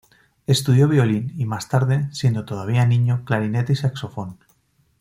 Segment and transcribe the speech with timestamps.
[0.47, 4.39] Estudió violín y más tarde, siendo todavía niño, clarinete y saxofón.